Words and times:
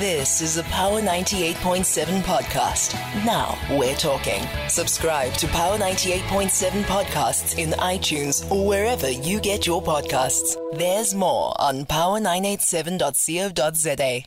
This 0.00 0.40
is 0.40 0.56
a 0.56 0.64
Power 0.64 1.00
98.7 1.00 2.22
podcast. 2.22 2.94
Now 3.24 3.56
we're 3.78 3.94
talking. 3.94 4.42
Subscribe 4.68 5.32
to 5.34 5.46
Power 5.46 5.78
98.7 5.78 6.82
podcasts 6.82 7.56
in 7.56 7.70
iTunes 7.78 8.50
or 8.50 8.66
wherever 8.66 9.08
you 9.08 9.38
get 9.38 9.68
your 9.68 9.80
podcasts. 9.80 10.56
There's 10.76 11.14
more 11.14 11.54
on 11.60 11.86
power987.co.za. 11.86 14.22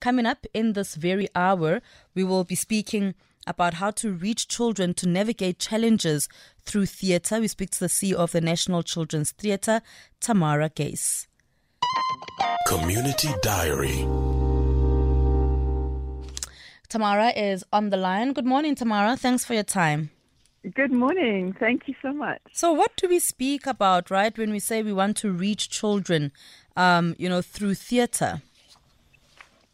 Coming 0.00 0.26
up 0.26 0.46
in 0.54 0.74
this 0.74 0.94
very 0.94 1.26
hour, 1.34 1.82
we 2.14 2.22
will 2.22 2.44
be 2.44 2.54
speaking 2.54 3.16
about 3.44 3.74
how 3.74 3.90
to 3.90 4.12
reach 4.12 4.46
children 4.46 4.94
to 4.94 5.08
navigate 5.08 5.58
challenges 5.58 6.28
through 6.64 6.86
theatre. 6.86 7.40
We 7.40 7.48
speak 7.48 7.70
to 7.70 7.80
the 7.80 7.88
CEO 7.88 8.14
of 8.14 8.30
the 8.30 8.40
National 8.40 8.84
Children's 8.84 9.32
Theatre, 9.32 9.82
Tamara 10.20 10.70
Guhrs. 10.70 11.26
Community 12.68 13.30
Diary. 13.40 14.06
Tamara 16.90 17.30
is 17.34 17.64
on 17.72 17.88
the 17.88 17.96
line. 17.96 18.34
Good 18.34 18.44
morning, 18.44 18.74
Tamara. 18.74 19.16
Thanks 19.16 19.42
for 19.42 19.54
your 19.54 19.62
time. 19.62 20.10
Good 20.74 20.92
morning. 20.92 21.54
Thank 21.58 21.88
you 21.88 21.94
so 22.02 22.12
much. 22.12 22.42
So, 22.52 22.70
what 22.74 22.94
do 22.96 23.08
we 23.08 23.20
speak 23.20 23.66
about, 23.66 24.10
right, 24.10 24.36
when 24.36 24.50
we 24.50 24.58
say 24.58 24.82
we 24.82 24.92
want 24.92 25.16
to 25.18 25.32
reach 25.32 25.70
children, 25.70 26.30
um, 26.76 27.16
you 27.18 27.26
know, 27.30 27.40
through 27.40 27.72
theatre? 27.72 28.42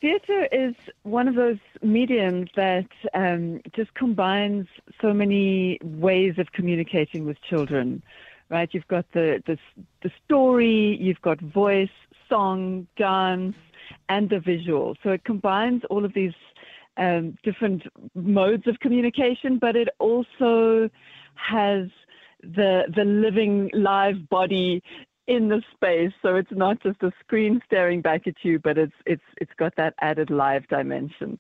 Theatre 0.00 0.46
is 0.52 0.76
one 1.02 1.26
of 1.26 1.34
those 1.34 1.58
mediums 1.82 2.48
that 2.54 2.86
um, 3.12 3.60
just 3.74 3.92
combines 3.94 4.68
so 5.00 5.12
many 5.12 5.80
ways 5.82 6.38
of 6.38 6.52
communicating 6.52 7.24
with 7.24 7.42
children, 7.42 8.04
right? 8.50 8.68
You've 8.70 8.86
got 8.86 9.06
the, 9.14 9.42
the, 9.46 9.58
the 10.04 10.12
story, 10.24 10.96
you've 11.00 11.22
got 11.22 11.40
voice, 11.40 11.88
song, 12.28 12.86
dance, 12.96 13.56
and 14.08 14.28
the 14.28 14.40
visual. 14.40 14.96
So 15.02 15.10
it 15.10 15.24
combines 15.24 15.82
all 15.90 16.04
of 16.04 16.14
these 16.14 16.32
um, 16.96 17.36
different 17.42 17.82
modes 18.14 18.66
of 18.66 18.78
communication, 18.80 19.58
but 19.58 19.76
it 19.76 19.88
also 19.98 20.88
has 21.34 21.88
the 22.42 22.84
the 22.94 23.04
living 23.04 23.70
live 23.72 24.28
body 24.28 24.82
in 25.26 25.48
the 25.48 25.62
space. 25.74 26.12
So 26.22 26.36
it's 26.36 26.50
not 26.52 26.82
just 26.82 27.02
a 27.02 27.10
screen 27.20 27.60
staring 27.66 28.02
back 28.02 28.26
at 28.26 28.34
you, 28.42 28.58
but 28.58 28.78
it's 28.78 28.92
it's 29.06 29.22
it's 29.38 29.52
got 29.58 29.74
that 29.76 29.94
added 30.00 30.30
live 30.30 30.66
dimension. 30.68 31.38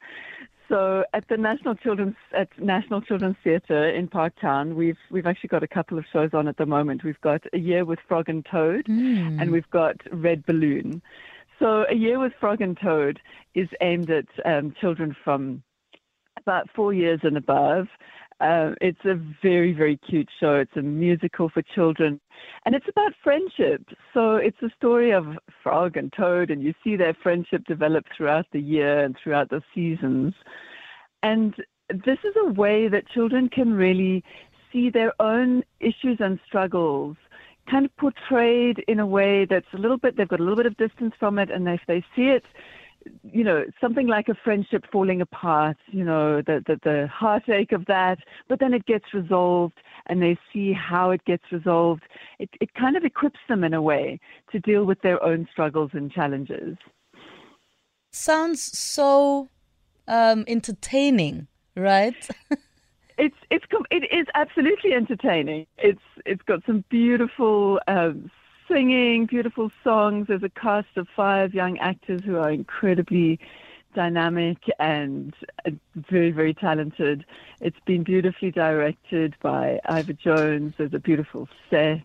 So 0.74 1.04
at 1.14 1.28
the 1.28 1.36
National 1.36 1.76
Children's 1.76 2.16
at 2.36 2.48
National 2.58 3.00
Children's 3.00 3.36
Theatre 3.44 3.88
in 3.88 4.08
Parktown, 4.08 4.74
we've 4.74 4.98
we've 5.08 5.24
actually 5.24 5.46
got 5.46 5.62
a 5.62 5.68
couple 5.68 5.98
of 5.98 6.04
shows 6.12 6.30
on 6.32 6.48
at 6.48 6.56
the 6.56 6.66
moment. 6.66 7.04
We've 7.04 7.20
got 7.20 7.42
a 7.52 7.58
year 7.58 7.84
with 7.84 8.00
Frog 8.08 8.28
and 8.28 8.44
Toad, 8.44 8.86
mm. 8.86 9.40
and 9.40 9.52
we've 9.52 9.70
got 9.70 9.98
Red 10.10 10.44
Balloon. 10.44 11.00
So 11.60 11.84
a 11.88 11.94
year 11.94 12.18
with 12.18 12.32
Frog 12.40 12.60
and 12.60 12.76
Toad 12.76 13.20
is 13.54 13.68
aimed 13.80 14.10
at 14.10 14.26
um, 14.44 14.74
children 14.80 15.14
from 15.22 15.62
about 16.38 16.68
four 16.74 16.92
years 16.92 17.20
and 17.22 17.36
above. 17.36 17.86
Um, 18.44 18.74
it's 18.82 19.02
a 19.06 19.14
very, 19.42 19.72
very 19.72 19.96
cute 19.96 20.28
show. 20.38 20.56
It's 20.56 20.76
a 20.76 20.82
musical 20.82 21.48
for 21.48 21.62
children, 21.62 22.20
and 22.66 22.74
it's 22.74 22.86
about 22.90 23.14
friendship. 23.22 23.82
So 24.12 24.36
it's 24.36 24.60
a 24.60 24.68
story 24.76 25.12
of 25.12 25.24
Frog 25.62 25.96
and 25.96 26.12
Toad, 26.12 26.50
and 26.50 26.62
you 26.62 26.74
see 26.84 26.94
their 26.94 27.16
friendship 27.22 27.64
develop 27.64 28.04
throughout 28.14 28.44
the 28.52 28.60
year 28.60 29.02
and 29.02 29.16
throughout 29.16 29.48
the 29.48 29.62
seasons. 29.74 30.34
And 31.22 31.54
this 31.88 32.18
is 32.22 32.34
a 32.44 32.52
way 32.52 32.86
that 32.88 33.08
children 33.08 33.48
can 33.48 33.72
really 33.72 34.22
see 34.70 34.90
their 34.90 35.14
own 35.22 35.62
issues 35.80 36.18
and 36.20 36.38
struggles 36.46 37.16
kind 37.70 37.86
of 37.86 37.96
portrayed 37.96 38.84
in 38.88 39.00
a 39.00 39.06
way 39.06 39.46
that's 39.46 39.72
a 39.72 39.78
little 39.78 39.96
bit, 39.96 40.18
they've 40.18 40.28
got 40.28 40.40
a 40.40 40.42
little 40.42 40.56
bit 40.56 40.66
of 40.66 40.76
distance 40.76 41.14
from 41.18 41.38
it, 41.38 41.50
and 41.50 41.66
if 41.66 41.80
they 41.88 42.04
see 42.14 42.28
it 42.28 42.44
you 43.22 43.44
know, 43.44 43.64
something 43.80 44.06
like 44.06 44.28
a 44.28 44.34
friendship 44.34 44.84
falling 44.90 45.20
apart, 45.20 45.76
you 45.86 46.04
know, 46.04 46.42
the, 46.42 46.62
the, 46.66 46.78
the 46.82 47.08
heartache 47.08 47.72
of 47.72 47.86
that, 47.86 48.18
but 48.48 48.60
then 48.60 48.74
it 48.74 48.86
gets 48.86 49.06
resolved 49.12 49.78
and 50.06 50.22
they 50.22 50.38
see 50.52 50.72
how 50.72 51.10
it 51.10 51.24
gets 51.24 51.44
resolved. 51.52 52.02
It, 52.38 52.50
it 52.60 52.74
kind 52.74 52.96
of 52.96 53.04
equips 53.04 53.40
them 53.48 53.64
in 53.64 53.74
a 53.74 53.82
way 53.82 54.20
to 54.52 54.58
deal 54.60 54.84
with 54.84 55.00
their 55.02 55.22
own 55.22 55.48
struggles 55.50 55.90
and 55.92 56.10
challenges. 56.10 56.76
Sounds 58.10 58.62
so 58.78 59.48
um, 60.06 60.44
entertaining, 60.46 61.48
right? 61.76 62.28
it's 63.18 63.36
it's 63.50 63.64
it 63.90 64.04
is 64.12 64.26
absolutely 64.34 64.92
entertaining. 64.92 65.66
It's 65.78 66.00
it's 66.24 66.42
got 66.42 66.60
some 66.66 66.84
beautiful 66.90 67.80
um, 67.88 68.30
singing 68.68 69.26
beautiful 69.26 69.70
songs. 69.82 70.26
There's 70.28 70.42
a 70.42 70.48
cast 70.48 70.96
of 70.96 71.06
five 71.14 71.54
young 71.54 71.78
actors 71.78 72.22
who 72.24 72.36
are 72.36 72.50
incredibly 72.50 73.38
dynamic 73.94 74.58
and 74.78 75.34
very, 76.10 76.30
very 76.30 76.52
talented. 76.52 77.24
It's 77.60 77.78
been 77.86 78.02
beautifully 78.02 78.50
directed 78.50 79.36
by 79.40 79.80
Ivor 79.86 80.12
Jones. 80.12 80.74
There's 80.76 80.94
a 80.94 80.98
beautiful 80.98 81.48
set, 81.70 82.02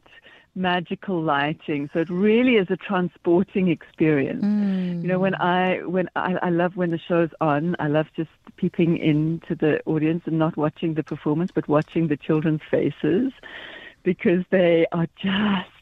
magical 0.56 1.22
lighting. 1.22 1.90
So 1.94 2.00
it 2.00 2.10
really 2.10 2.56
is 2.56 2.68
a 2.70 2.78
transporting 2.78 3.70
experience. 3.70 4.44
Mm. 4.44 5.02
You 5.02 5.08
know, 5.08 5.20
when 5.20 5.36
I 5.36 5.82
when 5.84 6.10
I, 6.16 6.36
I 6.42 6.50
love 6.50 6.76
when 6.76 6.92
the 6.92 7.00
show's 7.00 7.32
on, 7.42 7.76
I 7.80 7.88
love 7.88 8.08
just 8.16 8.30
peeping 8.56 8.98
into 8.98 9.56
the 9.56 9.82
audience 9.86 10.24
and 10.26 10.38
not 10.38 10.58
watching 10.58 10.94
the 10.94 11.04
performance, 11.04 11.52
but 11.52 11.68
watching 11.68 12.08
the 12.08 12.18
children's 12.18 12.62
faces 12.70 13.32
because 14.04 14.44
they 14.50 14.86
are 14.92 15.08
just 15.22 15.79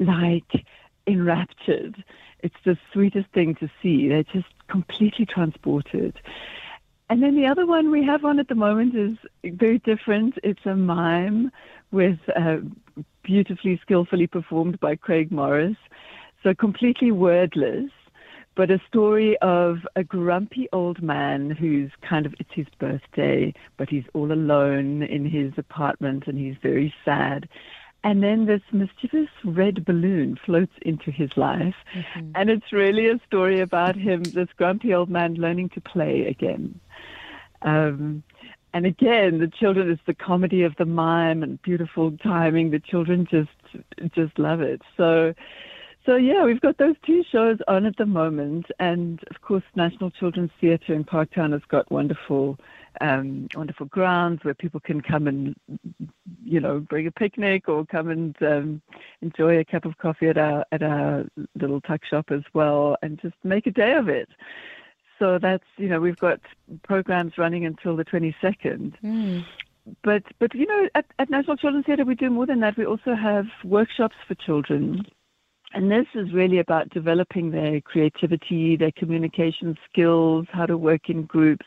like 0.00 0.64
enraptured. 1.06 2.02
It's 2.40 2.56
the 2.64 2.76
sweetest 2.92 3.28
thing 3.32 3.54
to 3.56 3.70
see. 3.82 4.08
They're 4.08 4.24
just 4.24 4.48
completely 4.68 5.26
transported. 5.26 6.18
And 7.08 7.22
then 7.22 7.34
the 7.34 7.46
other 7.46 7.66
one 7.66 7.90
we 7.90 8.04
have 8.04 8.24
on 8.24 8.38
at 8.38 8.48
the 8.48 8.54
moment 8.54 8.94
is 8.94 9.18
very 9.44 9.78
different. 9.78 10.34
It's 10.42 10.64
a 10.64 10.76
mime 10.76 11.50
with 11.90 12.18
uh, 12.36 12.58
beautifully, 13.24 13.78
skillfully 13.82 14.26
performed 14.26 14.78
by 14.78 14.96
Craig 14.96 15.32
Morris. 15.32 15.76
So 16.42 16.54
completely 16.54 17.10
wordless, 17.10 17.90
but 18.54 18.70
a 18.70 18.80
story 18.88 19.36
of 19.38 19.78
a 19.96 20.04
grumpy 20.04 20.68
old 20.72 21.02
man 21.02 21.50
who's 21.50 21.90
kind 22.08 22.26
of, 22.26 22.34
it's 22.38 22.50
his 22.54 22.66
birthday, 22.78 23.52
but 23.76 23.88
he's 23.90 24.04
all 24.14 24.32
alone 24.32 25.02
in 25.02 25.28
his 25.28 25.52
apartment 25.58 26.24
and 26.26 26.38
he's 26.38 26.56
very 26.62 26.94
sad. 27.04 27.48
And 28.02 28.22
then 28.22 28.46
this 28.46 28.62
mischievous 28.72 29.28
red 29.44 29.84
balloon 29.84 30.38
floats 30.44 30.72
into 30.82 31.10
his 31.10 31.30
life. 31.36 31.74
Mm-hmm. 31.94 32.32
And 32.34 32.48
it's 32.48 32.72
really 32.72 33.08
a 33.08 33.20
story 33.26 33.60
about 33.60 33.94
him, 33.94 34.22
this 34.22 34.48
grumpy 34.56 34.94
old 34.94 35.10
man, 35.10 35.34
learning 35.34 35.68
to 35.70 35.80
play 35.82 36.26
again. 36.26 36.80
Um, 37.62 38.22
and 38.72 38.86
again, 38.86 39.38
the 39.38 39.48
children, 39.48 39.90
it's 39.90 40.00
the 40.06 40.14
comedy 40.14 40.62
of 40.62 40.74
the 40.76 40.86
mime 40.86 41.42
and 41.42 41.60
beautiful 41.60 42.12
timing. 42.22 42.70
The 42.70 42.78
children 42.80 43.26
just, 43.30 43.50
just 44.14 44.38
love 44.38 44.62
it. 44.62 44.80
So, 44.96 45.34
so 46.06 46.16
yeah, 46.16 46.44
we've 46.44 46.60
got 46.60 46.78
those 46.78 46.96
two 47.04 47.22
shows 47.30 47.58
on 47.68 47.84
at 47.84 47.96
the 47.96 48.06
moment. 48.06 48.66
And 48.78 49.22
of 49.30 49.42
course, 49.42 49.64
National 49.74 50.10
Children's 50.10 50.52
Theatre 50.58 50.94
in 50.94 51.04
Parktown 51.04 51.52
has 51.52 51.62
got 51.68 51.90
wonderful 51.90 52.58
um, 53.00 53.48
wonderful 53.54 53.86
grounds 53.86 54.44
where 54.44 54.54
people 54.54 54.80
can 54.80 55.00
come 55.00 55.26
and, 55.26 55.54
you 56.44 56.60
know, 56.60 56.80
bring 56.80 57.06
a 57.06 57.10
picnic 57.12 57.68
or 57.68 57.86
come 57.86 58.08
and 58.08 58.36
um, 58.42 58.82
enjoy 59.22 59.58
a 59.58 59.64
cup 59.64 59.84
of 59.84 59.98
coffee 59.98 60.28
at 60.28 60.38
our 60.38 60.64
at 60.72 60.82
our 60.82 61.24
little 61.54 61.80
tuck 61.80 62.04
shop 62.04 62.30
as 62.30 62.42
well, 62.52 62.96
and 63.02 63.20
just 63.20 63.36
make 63.44 63.66
a 63.66 63.70
day 63.70 63.94
of 63.94 64.08
it. 64.08 64.28
So 65.18 65.38
that's 65.38 65.64
you 65.76 65.88
know 65.88 66.00
we've 66.00 66.18
got 66.18 66.40
programs 66.82 67.38
running 67.38 67.64
until 67.64 67.96
the 67.96 68.04
22nd. 68.04 68.94
Mm. 69.04 69.44
But 70.02 70.24
but 70.38 70.54
you 70.54 70.66
know 70.66 70.88
at, 70.94 71.06
at 71.18 71.30
National 71.30 71.56
Children's 71.56 71.86
Theatre 71.86 72.04
we 72.04 72.14
do 72.14 72.30
more 72.30 72.46
than 72.46 72.60
that. 72.60 72.76
We 72.76 72.86
also 72.86 73.14
have 73.14 73.46
workshops 73.64 74.16
for 74.26 74.34
children. 74.34 75.06
And 75.72 75.90
this 75.90 76.06
is 76.14 76.32
really 76.32 76.58
about 76.58 76.90
developing 76.90 77.52
their 77.52 77.80
creativity, 77.80 78.76
their 78.76 78.90
communication 78.90 79.78
skills, 79.88 80.46
how 80.50 80.66
to 80.66 80.76
work 80.76 81.08
in 81.08 81.22
groups, 81.26 81.64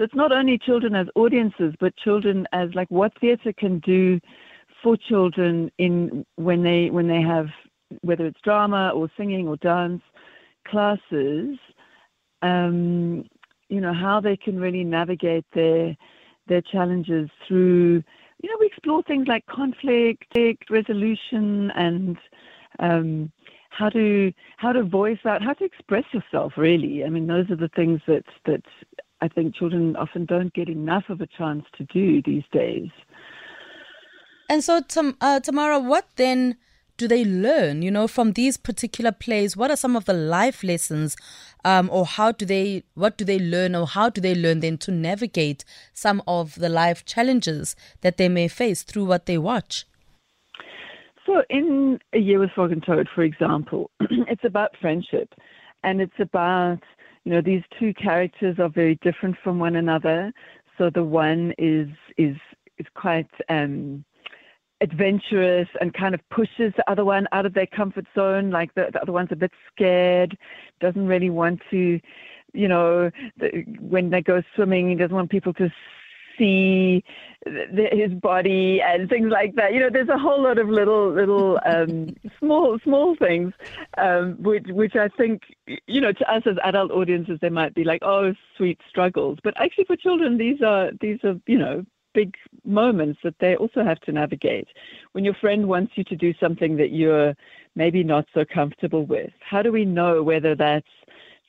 so 0.00 0.04
it's 0.04 0.14
not 0.14 0.32
only 0.32 0.56
children 0.56 0.94
as 0.94 1.08
audiences, 1.14 1.74
but 1.78 1.94
children 1.94 2.48
as 2.54 2.70
like 2.74 2.90
what 2.90 3.12
theatre 3.20 3.52
can 3.52 3.80
do 3.80 4.18
for 4.82 4.96
children 4.96 5.70
in 5.76 6.24
when 6.36 6.62
they 6.62 6.88
when 6.88 7.06
they 7.06 7.20
have 7.20 7.48
whether 8.00 8.24
it's 8.24 8.40
drama 8.40 8.92
or 8.94 9.10
singing 9.18 9.46
or 9.46 9.58
dance 9.58 10.00
classes. 10.66 11.58
Um, 12.40 13.26
you 13.68 13.82
know 13.82 13.92
how 13.92 14.20
they 14.20 14.38
can 14.38 14.58
really 14.58 14.84
navigate 14.84 15.44
their 15.52 15.94
their 16.46 16.62
challenges 16.62 17.28
through. 17.46 18.02
You 18.42 18.48
know, 18.48 18.56
we 18.58 18.68
explore 18.68 19.02
things 19.02 19.28
like 19.28 19.44
conflict, 19.44 20.24
resolution, 20.70 21.72
and 21.72 22.16
um, 22.78 23.30
how 23.68 23.90
to 23.90 24.32
how 24.56 24.72
to 24.72 24.82
voice 24.82 25.26
out, 25.26 25.42
how 25.42 25.52
to 25.52 25.64
express 25.64 26.04
yourself. 26.14 26.54
Really, 26.56 27.04
I 27.04 27.10
mean, 27.10 27.26
those 27.26 27.50
are 27.50 27.56
the 27.56 27.68
things 27.68 28.00
that 28.06 28.24
that 28.46 28.64
I 29.20 29.28
think 29.28 29.54
children 29.54 29.96
often 29.96 30.24
don't 30.24 30.52
get 30.54 30.68
enough 30.68 31.04
of 31.08 31.20
a 31.20 31.26
chance 31.26 31.64
to 31.76 31.84
do 31.84 32.22
these 32.22 32.44
days. 32.52 32.88
And 34.48 34.64
so, 34.64 34.80
uh, 35.20 35.40
Tamara, 35.40 35.78
what 35.78 36.06
then 36.16 36.56
do 36.96 37.06
they 37.06 37.24
learn, 37.24 37.82
you 37.82 37.90
know, 37.90 38.08
from 38.08 38.32
these 38.32 38.56
particular 38.56 39.12
plays? 39.12 39.56
What 39.56 39.70
are 39.70 39.76
some 39.76 39.96
of 39.96 40.04
the 40.06 40.12
life 40.12 40.62
lessons 40.62 41.16
um, 41.64 41.88
or 41.92 42.06
how 42.06 42.32
do 42.32 42.44
they 42.44 42.84
what 42.94 43.16
do 43.16 43.24
they 43.24 43.38
learn 43.38 43.74
or 43.74 43.86
how 43.86 44.08
do 44.08 44.20
they 44.20 44.34
learn 44.34 44.60
then 44.60 44.78
to 44.78 44.90
navigate 44.90 45.64
some 45.92 46.22
of 46.26 46.54
the 46.56 46.68
life 46.68 47.04
challenges 47.04 47.76
that 48.00 48.16
they 48.16 48.28
may 48.28 48.48
face 48.48 48.82
through 48.82 49.04
what 49.04 49.26
they 49.26 49.38
watch 49.38 49.86
so 51.26 51.42
in 51.50 51.98
a 52.14 52.18
year 52.18 52.38
with 52.38 52.50
frog 52.50 52.72
and 52.72 52.84
toad 52.84 53.08
for 53.14 53.22
example 53.22 53.90
it's 54.00 54.44
about 54.44 54.70
friendship 54.80 55.34
and 55.82 56.00
it's 56.00 56.18
about 56.18 56.80
you 57.24 57.32
know 57.32 57.40
these 57.40 57.62
two 57.78 57.92
characters 57.94 58.58
are 58.58 58.68
very 58.68 58.96
different 58.96 59.36
from 59.42 59.58
one 59.58 59.76
another 59.76 60.32
so 60.78 60.90
the 60.90 61.04
one 61.04 61.52
is 61.58 61.88
is 62.16 62.36
is 62.78 62.86
quite 62.94 63.28
um 63.48 64.04
adventurous 64.80 65.68
and 65.80 65.92
kind 65.94 66.14
of 66.14 66.20
pushes 66.30 66.72
the 66.76 66.84
other 66.90 67.04
one 67.04 67.26
out 67.32 67.46
of 67.46 67.54
their 67.54 67.66
comfort 67.66 68.06
zone. 68.14 68.50
Like 68.50 68.74
the, 68.74 68.88
the 68.92 69.00
other 69.02 69.12
one's 69.12 69.32
a 69.32 69.36
bit 69.36 69.52
scared, 69.72 70.36
doesn't 70.80 71.06
really 71.06 71.30
want 71.30 71.60
to, 71.70 72.00
you 72.52 72.68
know, 72.68 73.10
the, 73.38 73.64
when 73.78 74.10
they 74.10 74.22
go 74.22 74.42
swimming, 74.54 74.88
he 74.88 74.94
doesn't 74.94 75.14
want 75.14 75.30
people 75.30 75.52
to 75.54 75.70
see 76.40 77.04
the, 77.44 77.88
his 77.92 78.12
body 78.12 78.80
and 78.82 79.08
things 79.08 79.30
like 79.30 79.54
that. 79.56 79.72
You 79.74 79.80
know, 79.80 79.90
there's 79.92 80.08
a 80.08 80.18
whole 80.18 80.42
lot 80.42 80.58
of 80.58 80.68
little, 80.68 81.12
little, 81.12 81.60
um, 81.66 82.08
small, 82.38 82.78
small 82.82 83.14
things, 83.16 83.52
um, 83.98 84.36
which, 84.40 84.66
which 84.68 84.96
I 84.96 85.08
think, 85.08 85.42
you 85.86 86.00
know, 86.00 86.12
to 86.12 86.32
us 86.32 86.42
as 86.46 86.56
adult 86.64 86.90
audiences, 86.90 87.38
they 87.40 87.50
might 87.50 87.74
be 87.74 87.84
like, 87.84 88.02
oh, 88.02 88.32
sweet 88.56 88.80
struggles. 88.88 89.38
But 89.44 89.54
actually, 89.60 89.84
for 89.84 89.96
children, 89.96 90.38
these 90.38 90.62
are, 90.62 90.90
these 91.00 91.18
are, 91.24 91.34
you 91.46 91.58
know, 91.58 91.84
big 92.12 92.34
moments 92.64 93.20
that 93.22 93.34
they 93.40 93.56
also 93.56 93.84
have 93.84 94.00
to 94.00 94.12
navigate. 94.12 94.68
When 95.12 95.24
your 95.24 95.34
friend 95.34 95.68
wants 95.68 95.92
you 95.94 96.04
to 96.04 96.16
do 96.16 96.34
something 96.40 96.76
that 96.76 96.90
you're 96.90 97.34
maybe 97.76 98.02
not 98.02 98.26
so 98.34 98.44
comfortable 98.44 99.06
with, 99.06 99.30
how 99.40 99.62
do 99.62 99.70
we 99.70 99.84
know 99.84 100.22
whether 100.22 100.56
that's 100.56 100.88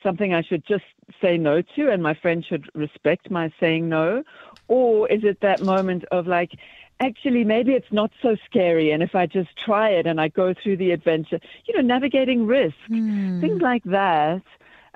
something 0.04 0.34
I 0.34 0.42
should 0.42 0.66
just 0.66 0.84
say 1.22 1.38
no 1.38 1.62
to 1.76 1.92
and 1.92 2.02
my 2.02 2.14
friend 2.14 2.46
should 2.46 2.70
respect 2.74 3.30
my 3.30 3.52
saying 3.60 3.90
no? 3.90 4.24
Or 4.68 5.08
is 5.10 5.24
it 5.24 5.42
that 5.42 5.62
moment 5.62 6.06
of 6.12 6.28
like, 6.28 6.52
actually, 7.00 7.44
maybe 7.44 7.74
it's 7.74 7.92
not 7.92 8.12
so 8.22 8.36
scary 8.46 8.92
and 8.92 9.04
if 9.04 9.16
I 9.16 9.26
just 9.26 9.50
try 9.58 9.90
it 9.90 10.06
and 10.06 10.20
I 10.22 10.28
go 10.30 10.54
through 10.54 10.78
the 10.78 10.92
adventure, 10.92 11.40
you 11.66 11.76
know, 11.76 11.82
navigating 11.82 12.46
risk, 12.46 12.76
mm. 12.90 13.42
things 13.42 13.62
like 13.62 13.84
that 13.86 14.44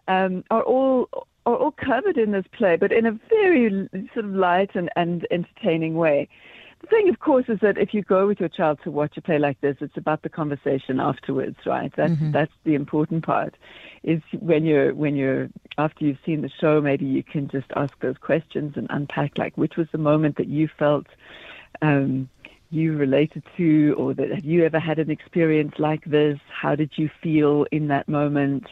um, 0.07 0.44
are 0.52 0.63
all 0.63 1.10
are 1.46 1.56
all 1.56 1.72
covered 1.72 2.18
in 2.18 2.31
this 2.31 2.46
play, 2.52 2.75
but 2.75 2.92
in 2.92 3.06
a 3.06 3.12
very 3.30 3.88
sort 4.13 4.25
of 4.25 4.31
light 4.31 4.72
and, 4.74 4.90
and 4.96 5.28
entertaining 5.30 5.96
way. 5.96 6.28
The 6.85 6.97
thing, 6.97 7.09
of 7.09 7.17
course, 7.19 7.45
is 7.47 7.59
that 7.61 7.79
if 7.79 7.95
you 7.95 8.03
go 8.03 8.27
with 8.27 8.39
your 8.39 8.49
child 8.49 8.79
to 8.83 8.91
watch 8.91 9.17
a 9.17 9.21
play 9.21 9.39
like 9.39 9.59
this, 9.59 9.75
it's 9.81 9.97
about 9.97 10.21
the 10.21 10.29
conversation 10.29 10.99
afterwards, 10.99 11.57
right? 11.65 11.91
That's 11.97 12.13
mm-hmm. 12.13 12.31
that's 12.31 12.51
the 12.63 12.75
important 12.75 13.25
part. 13.25 13.55
Is 14.03 14.21
when 14.39 14.65
you're 14.65 14.93
when 14.93 15.15
you're 15.15 15.49
after 15.79 16.05
you've 16.05 16.19
seen 16.23 16.41
the 16.43 16.51
show, 16.61 16.81
maybe 16.81 17.05
you 17.05 17.23
can 17.23 17.47
just 17.47 17.65
ask 17.75 17.99
those 18.01 18.17
questions 18.19 18.73
and 18.75 18.85
unpack 18.91 19.39
like 19.39 19.57
which 19.57 19.77
was 19.77 19.87
the 19.91 19.97
moment 19.97 20.37
that 20.37 20.47
you 20.47 20.69
felt 20.77 21.07
um, 21.81 22.29
you 22.69 22.95
related 22.95 23.41
to, 23.57 23.95
or 23.97 24.13
that 24.13 24.29
have 24.29 24.45
you 24.45 24.63
ever 24.63 24.79
had 24.79 24.99
an 24.99 25.09
experience 25.09 25.73
like 25.79 26.05
this? 26.05 26.37
How 26.49 26.75
did 26.75 26.91
you 26.97 27.09
feel 27.23 27.65
in 27.71 27.87
that 27.87 28.07
moment? 28.07 28.67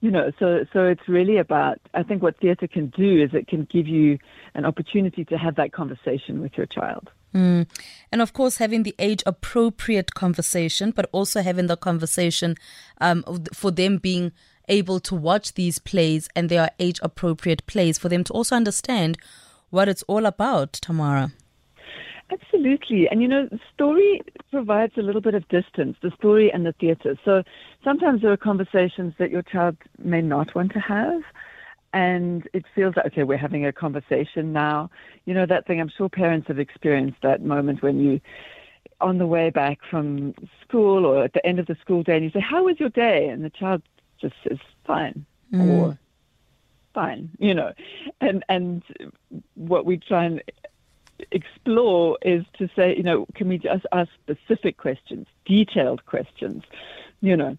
you 0.00 0.12
know, 0.12 0.30
so 0.38 0.64
so 0.72 0.84
it's 0.84 1.08
really 1.08 1.38
about. 1.38 1.80
I 1.92 2.04
think 2.04 2.22
what 2.22 2.38
theatre 2.38 2.68
can 2.68 2.88
do 2.88 3.20
is 3.20 3.34
it 3.34 3.48
can 3.48 3.64
give 3.64 3.88
you 3.88 4.18
an 4.54 4.64
opportunity 4.64 5.24
to 5.24 5.36
have 5.38 5.56
that 5.56 5.72
conversation 5.72 6.40
with 6.40 6.56
your 6.56 6.66
child. 6.66 7.10
Mm. 7.34 7.66
And 8.10 8.22
of 8.22 8.32
course, 8.32 8.58
having 8.58 8.82
the 8.82 8.94
age 8.98 9.22
appropriate 9.26 10.14
conversation, 10.14 10.90
but 10.90 11.08
also 11.12 11.42
having 11.42 11.66
the 11.66 11.76
conversation 11.76 12.56
um, 13.00 13.24
for 13.52 13.70
them 13.70 13.98
being 13.98 14.32
able 14.68 15.00
to 15.00 15.14
watch 15.14 15.54
these 15.54 15.78
plays 15.78 16.28
and 16.36 16.48
they 16.48 16.58
are 16.58 16.70
age 16.78 17.00
appropriate 17.02 17.66
plays 17.66 17.98
for 17.98 18.08
them 18.08 18.24
to 18.24 18.32
also 18.32 18.54
understand 18.54 19.18
what 19.70 19.88
it's 19.88 20.02
all 20.04 20.26
about, 20.26 20.74
Tamara. 20.74 21.32
Absolutely. 22.30 23.08
And 23.10 23.20
you 23.20 23.28
know, 23.28 23.48
story 23.74 24.22
provides 24.50 24.92
a 24.96 25.02
little 25.02 25.20
bit 25.20 25.34
of 25.34 25.46
distance, 25.48 25.96
the 26.02 26.10
story 26.16 26.50
and 26.52 26.64
the 26.64 26.72
theatre. 26.72 27.18
So 27.24 27.42
sometimes 27.84 28.22
there 28.22 28.32
are 28.32 28.36
conversations 28.36 29.14
that 29.18 29.30
your 29.30 29.42
child 29.42 29.76
may 29.98 30.22
not 30.22 30.54
want 30.54 30.72
to 30.72 30.78
have. 30.80 31.22
And 31.92 32.48
it 32.52 32.64
feels 32.74 32.96
like, 32.96 33.06
okay, 33.06 33.22
we're 33.22 33.36
having 33.36 33.66
a 33.66 33.72
conversation 33.72 34.52
now. 34.52 34.90
You 35.26 35.34
know, 35.34 35.46
that 35.46 35.66
thing, 35.66 35.80
I'm 35.80 35.90
sure 35.90 36.08
parents 36.08 36.48
have 36.48 36.58
experienced 36.58 37.18
that 37.22 37.42
moment 37.42 37.82
when 37.82 38.00
you, 38.00 38.20
on 39.00 39.18
the 39.18 39.26
way 39.26 39.50
back 39.50 39.80
from 39.90 40.34
school 40.66 41.04
or 41.04 41.24
at 41.24 41.34
the 41.34 41.44
end 41.46 41.58
of 41.58 41.66
the 41.66 41.76
school 41.80 42.02
day, 42.02 42.16
and 42.16 42.24
you 42.24 42.30
say, 42.30 42.40
How 42.40 42.64
was 42.64 42.80
your 42.80 42.88
day? 42.88 43.28
And 43.28 43.44
the 43.44 43.50
child 43.50 43.82
just 44.20 44.34
says, 44.46 44.58
Fine. 44.86 45.26
Mm. 45.52 45.68
Or, 45.68 45.98
fine, 46.94 47.30
you 47.38 47.54
know. 47.54 47.72
And 48.20 48.44
and 48.48 48.82
what 49.54 49.84
we 49.84 49.98
try 49.98 50.24
and 50.24 50.42
explore 51.30 52.18
is 52.22 52.44
to 52.58 52.68
say, 52.74 52.96
you 52.96 53.02
know, 53.02 53.26
can 53.34 53.48
we 53.48 53.58
just 53.58 53.86
ask 53.92 54.10
specific 54.22 54.76
questions, 54.76 55.26
detailed 55.44 56.04
questions, 56.06 56.62
you 57.20 57.36
know? 57.36 57.56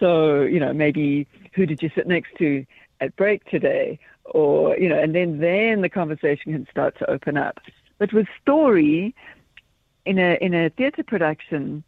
So, 0.00 0.42
you 0.42 0.58
know, 0.58 0.72
maybe 0.72 1.26
who 1.52 1.66
did 1.66 1.82
you 1.82 1.90
sit 1.94 2.06
next 2.06 2.34
to 2.38 2.64
at 3.02 3.16
break 3.16 3.44
today? 3.44 3.98
Or, 4.24 4.76
you 4.78 4.88
know, 4.88 4.98
and 4.98 5.14
then, 5.14 5.38
then 5.40 5.82
the 5.82 5.88
conversation 5.88 6.52
can 6.52 6.66
start 6.70 6.96
to 7.00 7.10
open 7.10 7.36
up. 7.36 7.58
But 7.98 8.12
with 8.12 8.26
story, 8.40 9.14
in 10.04 10.18
a, 10.18 10.38
in 10.40 10.54
a 10.54 10.70
theatre 10.70 11.02
production, 11.02 11.84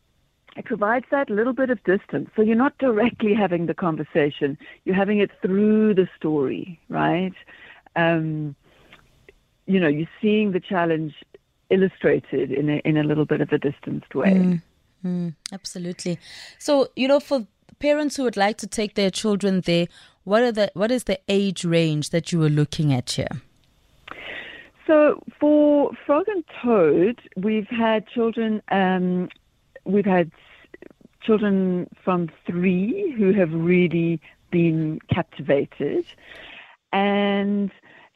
it 0.57 0.65
provides 0.65 1.07
that 1.11 1.31
little 1.31 1.53
bit 1.53 1.71
of 1.71 1.83
distance. 1.85 2.31
So 2.35 2.43
you're 2.43 2.57
not 2.57 2.77
directly 2.79 3.35
having 3.35 3.67
the 3.67 3.75
conversation, 3.75 4.59
you're 4.85 4.95
having 4.95 5.19
it 5.19 5.31
through 5.43 5.95
the 5.95 6.09
story, 6.17 6.81
right? 6.89 7.35
Um, 7.97 8.55
you 9.67 9.81
know, 9.81 9.89
you're 9.89 10.17
seeing 10.21 10.53
the 10.53 10.61
challenge 10.61 11.15
illustrated 11.71 12.53
in 12.53 12.69
a, 12.69 12.77
in 12.85 12.97
a 12.97 13.03
little 13.03 13.25
bit 13.25 13.41
of 13.41 13.51
a 13.53 13.59
distanced 13.59 14.15
way. 14.15 14.33
Mm, 14.33 14.63
mm, 15.05 15.35
absolutely. 15.53 16.19
So, 16.59 16.89
you 16.95 17.09
know, 17.09 17.21
for 17.21 17.47
parents 17.79 18.17
who 18.17 18.25
would 18.25 18.37
like 18.37 18.59
to 18.59 18.67
take 18.67 18.95
their 18.95 19.11
children 19.11 19.63
there, 19.63 19.87
what 20.25 20.43
are 20.43 20.53
the 20.53 20.71
what 20.75 20.91
is 20.91 21.05
the 21.05 21.21
age 21.29 21.65
range 21.65 22.11
that 22.11 22.33
you 22.33 22.39
were 22.39 22.49
looking 22.49 22.93
at 22.93 23.11
here? 23.13 23.29
So 24.87 25.23
for 25.41 25.93
Frog 26.05 26.27
and 26.29 26.45
Toad, 26.63 27.21
we've 27.37 27.69
had 27.69 28.07
children. 28.09 28.63
Um, 28.71 29.29
we've 29.85 30.05
had 30.05 30.31
children 31.23 31.89
from 32.05 32.29
three 32.47 33.15
who 33.17 33.33
have 33.33 33.53
really 33.53 34.21
been 34.51 34.99
captivated, 35.09 36.05
and 36.93 37.71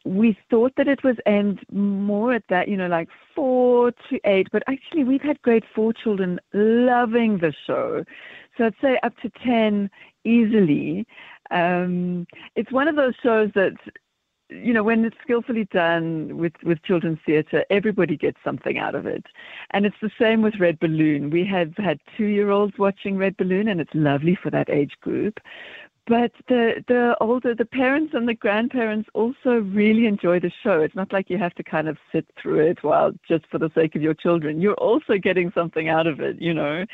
we 0.04 0.38
thought 0.48 0.72
that 0.76 0.88
it 0.88 1.02
was 1.04 1.16
aimed 1.26 1.60
more 1.70 2.32
at 2.32 2.44
that, 2.48 2.68
you 2.68 2.76
know, 2.76 2.86
like 2.86 3.08
four 3.34 3.92
to 4.08 4.20
eight, 4.24 4.48
but 4.50 4.62
actually 4.66 5.04
we've 5.04 5.22
had 5.22 5.40
grade 5.42 5.64
four 5.74 5.92
children 5.92 6.40
loving 6.54 7.38
the 7.38 7.52
show. 7.66 8.04
So 8.56 8.64
I'd 8.64 8.74
say 8.80 8.98
up 9.02 9.16
to 9.18 9.30
10 9.44 9.90
easily. 10.24 11.06
Um, 11.50 12.26
it's 12.56 12.72
one 12.72 12.88
of 12.88 12.96
those 12.96 13.14
shows 13.22 13.50
that, 13.54 13.72
you 14.50 14.72
know, 14.72 14.82
when 14.82 15.04
it's 15.04 15.16
skillfully 15.22 15.64
done 15.66 16.38
with, 16.38 16.52
with 16.62 16.82
children's 16.82 17.18
theatre, 17.26 17.64
everybody 17.70 18.16
gets 18.16 18.38
something 18.42 18.78
out 18.78 18.94
of 18.94 19.06
it. 19.06 19.24
And 19.70 19.84
it's 19.84 19.96
the 20.00 20.10
same 20.20 20.42
with 20.42 20.60
Red 20.60 20.78
Balloon. 20.78 21.30
We 21.30 21.44
have 21.46 21.76
had 21.76 22.00
two 22.16 22.26
year 22.26 22.50
olds 22.50 22.78
watching 22.78 23.16
Red 23.16 23.36
Balloon, 23.36 23.68
and 23.68 23.80
it's 23.80 23.94
lovely 23.94 24.38
for 24.42 24.50
that 24.50 24.70
age 24.70 24.94
group 25.00 25.38
but 26.08 26.32
the 26.48 26.82
the 26.88 27.16
older 27.20 27.54
the 27.54 27.66
parents 27.66 28.14
and 28.14 28.26
the 28.26 28.34
grandparents 28.34 29.08
also 29.12 29.60
really 29.60 30.06
enjoy 30.06 30.40
the 30.40 30.50
show. 30.62 30.80
It's 30.80 30.94
not 30.94 31.12
like 31.12 31.28
you 31.28 31.36
have 31.36 31.54
to 31.56 31.62
kind 31.62 31.86
of 31.86 31.98
sit 32.10 32.26
through 32.40 32.60
it 32.60 32.82
while 32.82 33.12
just 33.28 33.46
for 33.46 33.58
the 33.58 33.70
sake 33.74 33.94
of 33.94 34.00
your 34.00 34.14
children. 34.14 34.60
You're 34.60 34.74
also 34.74 35.18
getting 35.18 35.52
something 35.52 35.88
out 35.88 36.06
of 36.06 36.18
it. 36.20 36.40
You 36.40 36.54
know, 36.54 36.86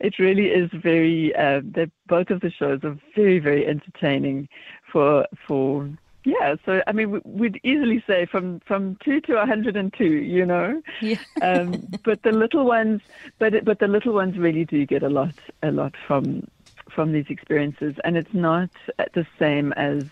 it 0.00 0.18
really 0.18 0.46
is 0.46 0.70
very. 0.72 1.34
Uh, 1.36 1.60
both 2.06 2.30
of 2.30 2.40
the 2.40 2.50
shows 2.50 2.80
are 2.82 2.98
very 3.14 3.38
very 3.38 3.66
entertaining 3.66 4.48
for 4.90 5.26
for 5.46 5.88
yeah, 6.24 6.54
so 6.64 6.82
I 6.86 6.92
mean, 6.92 7.20
we'd 7.24 7.60
easily 7.64 8.02
say 8.06 8.26
from 8.26 8.60
from 8.60 8.96
two 9.04 9.20
to 9.22 9.34
102, 9.34 10.04
you 10.04 10.46
know. 10.46 10.80
Yeah. 11.00 11.16
um, 11.42 11.86
but 12.04 12.22
the 12.22 12.32
little 12.32 12.64
ones, 12.64 13.02
but 13.38 13.64
but 13.64 13.80
the 13.80 13.88
little 13.88 14.14
ones 14.14 14.38
really 14.38 14.64
do 14.64 14.86
get 14.86 15.02
a 15.02 15.08
lot 15.08 15.34
a 15.62 15.72
lot 15.72 15.94
from 16.06 16.46
from 16.94 17.12
these 17.12 17.26
experiences, 17.28 17.94
and 18.04 18.16
it's 18.16 18.34
not 18.34 18.70
the 19.14 19.26
same 19.38 19.72
as 19.74 20.04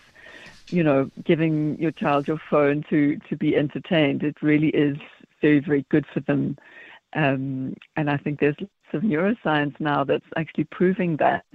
you 0.69 0.83
know 0.83 1.09
giving 1.23 1.77
your 1.79 1.91
child 1.91 2.27
your 2.27 2.41
phone 2.49 2.83
to 2.89 3.17
to 3.29 3.35
be 3.35 3.55
entertained. 3.55 4.23
It 4.23 4.41
really 4.41 4.69
is 4.69 4.97
very 5.41 5.59
very 5.59 5.85
good 5.89 6.05
for 6.13 6.19
them, 6.21 6.57
um, 7.13 7.75
and 7.95 8.09
I 8.09 8.17
think 8.17 8.39
there's 8.39 8.55
lots 8.59 8.93
of 8.93 9.01
neuroscience 9.03 9.79
now 9.79 10.03
that's 10.03 10.25
actually 10.35 10.65
proving 10.65 11.17
that. 11.17 11.45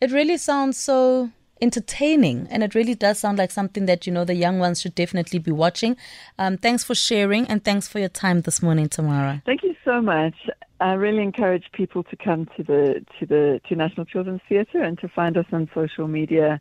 It 0.00 0.10
really 0.10 0.36
sounds 0.36 0.78
so 0.78 1.30
entertaining, 1.62 2.48
and 2.50 2.62
it 2.62 2.74
really 2.74 2.94
does 2.94 3.20
sound 3.20 3.38
like 3.38 3.52
something 3.52 3.86
that 3.86 4.06
you 4.06 4.12
know 4.12 4.24
the 4.24 4.34
young 4.34 4.58
ones 4.58 4.80
should 4.80 4.94
definitely 4.94 5.38
be 5.38 5.52
watching. 5.52 5.96
Um, 6.38 6.58
thanks 6.58 6.84
for 6.84 6.94
sharing, 6.94 7.46
and 7.46 7.64
thanks 7.64 7.88
for 7.88 8.00
your 8.00 8.08
time 8.08 8.42
this 8.42 8.60
morning, 8.60 8.88
Tamara. 8.88 9.42
Thank 9.46 9.62
you 9.62 9.74
so 9.84 10.02
much. 10.02 10.34
I 10.80 10.94
really 10.94 11.22
encourage 11.22 11.70
people 11.72 12.02
to 12.02 12.16
come 12.16 12.46
to 12.56 12.62
the 12.64 13.06
to 13.20 13.26
the 13.26 13.60
to 13.68 13.76
National 13.76 14.04
Children's 14.04 14.40
Theatre 14.48 14.82
and 14.82 14.98
to 14.98 15.08
find 15.08 15.36
us 15.36 15.46
on 15.52 15.70
social 15.72 16.08
media 16.08 16.60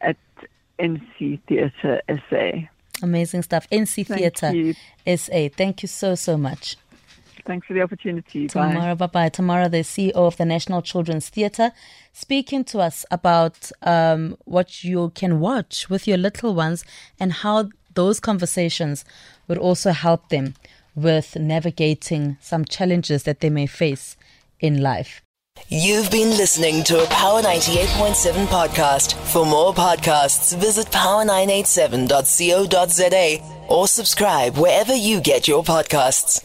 at 0.00 0.16
NC 0.78 1.40
Theatre 1.48 2.00
SA. 2.08 2.68
Amazing 3.02 3.42
stuff. 3.42 3.68
NC 3.70 4.06
Theatre 4.06 4.74
SA. 5.16 5.48
Thank 5.56 5.82
you 5.82 5.88
so 5.88 6.14
so 6.14 6.36
much. 6.36 6.76
Thanks 7.46 7.66
for 7.66 7.74
the 7.74 7.82
opportunity. 7.82 8.48
Tamara, 8.48 8.96
bye 8.96 9.06
bye. 9.06 9.28
Tamara, 9.28 9.68
the 9.68 9.78
CEO 9.78 10.14
of 10.14 10.36
the 10.36 10.44
National 10.44 10.82
Children's 10.82 11.28
Theatre, 11.28 11.70
speaking 12.12 12.64
to 12.64 12.80
us 12.80 13.06
about 13.10 13.70
um, 13.82 14.36
what 14.44 14.82
you 14.82 15.12
can 15.14 15.38
watch 15.38 15.88
with 15.88 16.08
your 16.08 16.18
little 16.18 16.54
ones 16.54 16.84
and 17.20 17.32
how 17.32 17.68
those 17.94 18.20
conversations 18.20 19.04
would 19.48 19.58
also 19.58 19.92
help 19.92 20.28
them 20.28 20.54
with 20.94 21.36
navigating 21.36 22.36
some 22.40 22.64
challenges 22.64 23.22
that 23.22 23.40
they 23.40 23.50
may 23.50 23.66
face 23.66 24.16
in 24.58 24.82
life. 24.82 25.22
You've 25.68 26.10
been 26.10 26.30
listening 26.30 26.82
to 26.84 27.02
a 27.02 27.06
Power 27.06 27.42
98.7 27.42 28.46
podcast. 28.46 29.14
For 29.32 29.46
more 29.46 29.72
podcasts, 29.72 30.54
visit 30.56 30.88
power987.co.za 30.88 33.66
or 33.68 33.88
subscribe 33.88 34.58
wherever 34.58 34.94
you 34.94 35.20
get 35.20 35.48
your 35.48 35.64
podcasts. 35.64 36.44